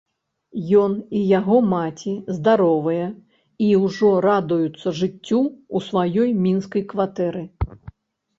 Ён 0.83 0.93
і 1.17 1.19
яго 1.39 1.57
маці 1.73 2.13
здаровыя 2.37 3.05
і 3.67 3.67
ўжо 3.83 4.09
радуюцца 4.27 4.95
жыццю 5.01 5.39
ў 5.51 5.77
сваёй 5.91 6.29
мінскай 6.49 6.83
кватэры. 6.97 7.47